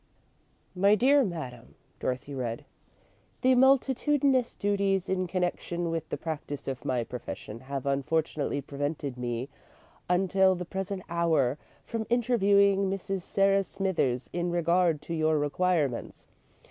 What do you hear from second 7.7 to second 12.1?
unfortunately prevented me, until the present hour, from